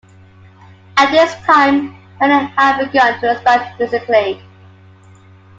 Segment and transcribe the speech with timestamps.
[0.97, 4.41] At this time, Brennan had begun to expand musically.